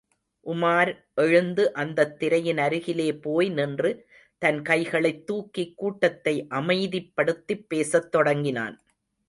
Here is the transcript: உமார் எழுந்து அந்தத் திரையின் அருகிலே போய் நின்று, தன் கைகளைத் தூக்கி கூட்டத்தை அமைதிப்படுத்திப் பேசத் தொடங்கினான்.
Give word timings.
உமார் 0.45 0.91
எழுந்து 1.13 1.73
அந்தத் 1.73 2.19
திரையின் 2.19 2.57
அருகிலே 2.57 3.13
போய் 3.13 3.49
நின்று, 3.49 4.09
தன் 4.37 4.61
கைகளைத் 4.61 5.25
தூக்கி 5.25 5.73
கூட்டத்தை 5.75 6.47
அமைதிப்படுத்திப் 6.49 7.65
பேசத் 7.67 8.11
தொடங்கினான். 8.11 8.83